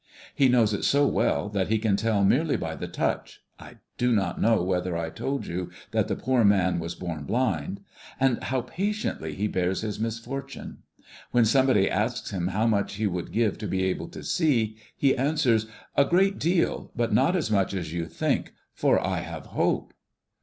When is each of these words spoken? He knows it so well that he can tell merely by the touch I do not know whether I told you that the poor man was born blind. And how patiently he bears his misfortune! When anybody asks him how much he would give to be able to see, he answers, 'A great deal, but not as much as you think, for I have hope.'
He 0.33 0.49
knows 0.49 0.73
it 0.73 0.83
so 0.83 1.05
well 1.05 1.47
that 1.49 1.67
he 1.67 1.77
can 1.77 1.95
tell 1.95 2.23
merely 2.23 2.57
by 2.57 2.73
the 2.75 2.87
touch 2.87 3.43
I 3.59 3.75
do 3.99 4.11
not 4.11 4.41
know 4.41 4.63
whether 4.63 4.97
I 4.97 5.11
told 5.11 5.45
you 5.45 5.69
that 5.91 6.07
the 6.07 6.15
poor 6.15 6.43
man 6.43 6.79
was 6.79 6.95
born 6.95 7.25
blind. 7.25 7.81
And 8.19 8.43
how 8.45 8.61
patiently 8.61 9.35
he 9.35 9.47
bears 9.47 9.81
his 9.81 9.99
misfortune! 9.99 10.79
When 11.29 11.45
anybody 11.55 11.87
asks 11.87 12.31
him 12.31 12.47
how 12.47 12.65
much 12.65 12.95
he 12.95 13.05
would 13.05 13.31
give 13.31 13.59
to 13.59 13.67
be 13.67 13.83
able 13.83 14.07
to 14.07 14.23
see, 14.23 14.75
he 14.97 15.15
answers, 15.15 15.67
'A 15.95 16.05
great 16.05 16.39
deal, 16.39 16.91
but 16.95 17.13
not 17.13 17.35
as 17.35 17.51
much 17.51 17.75
as 17.75 17.93
you 17.93 18.07
think, 18.07 18.53
for 18.73 18.99
I 18.99 19.19
have 19.19 19.45
hope.' 19.53 19.93